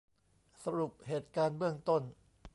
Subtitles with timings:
[0.63, 2.01] สรุปเหตุการณ์เบื้องต้น